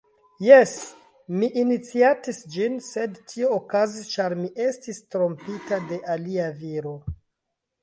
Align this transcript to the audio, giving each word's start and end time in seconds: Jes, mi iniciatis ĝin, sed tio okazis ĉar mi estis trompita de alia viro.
Jes, 0.43 0.71
mi 1.41 1.49
iniciatis 1.63 2.39
ĝin, 2.55 2.79
sed 2.87 3.21
tio 3.33 3.53
okazis 3.59 4.09
ĉar 4.15 4.37
mi 4.41 4.51
estis 4.71 5.03
trompita 5.17 5.83
de 5.93 6.03
alia 6.17 6.51
viro. 6.65 6.99